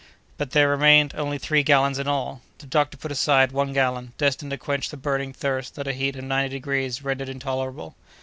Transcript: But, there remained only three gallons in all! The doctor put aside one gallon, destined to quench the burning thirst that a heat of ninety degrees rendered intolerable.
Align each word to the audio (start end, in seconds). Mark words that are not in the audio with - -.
But, 0.37 0.49
there 0.49 0.67
remained 0.67 1.13
only 1.13 1.37
three 1.37 1.61
gallons 1.61 1.99
in 1.99 2.07
all! 2.07 2.41
The 2.57 2.65
doctor 2.65 2.97
put 2.97 3.11
aside 3.11 3.51
one 3.51 3.71
gallon, 3.71 4.13
destined 4.17 4.49
to 4.49 4.57
quench 4.57 4.89
the 4.89 4.97
burning 4.97 5.31
thirst 5.31 5.75
that 5.75 5.87
a 5.87 5.93
heat 5.93 6.15
of 6.15 6.23
ninety 6.23 6.49
degrees 6.55 7.03
rendered 7.03 7.29
intolerable. 7.29 7.95